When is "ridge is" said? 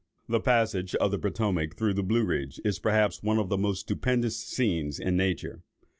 2.25-2.79